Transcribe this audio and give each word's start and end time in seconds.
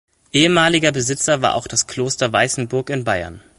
Ehemaliger 0.33 0.91
Besitzer 0.91 1.43
war 1.43 1.53
auch 1.53 1.67
das 1.67 1.85
Kloster 1.85 2.33
Weißenburg 2.33 2.89
in 2.89 3.03
Bayern. 3.03 3.43